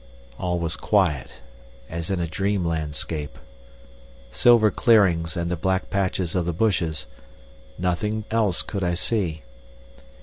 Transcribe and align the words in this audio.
All 0.39 0.57
was 0.57 0.77
quiet 0.77 1.27
as 1.87 2.09
in 2.09 2.19
a 2.19 2.25
dream 2.25 2.65
landscape. 2.65 3.37
Silver 4.31 4.71
clearings 4.71 5.37
and 5.37 5.51
the 5.51 5.55
black 5.55 5.91
patches 5.91 6.33
of 6.33 6.45
the 6.47 6.53
bushes 6.53 7.05
nothing 7.77 8.25
else 8.31 8.63
could 8.63 8.83
I 8.83 8.95
see. 8.95 9.43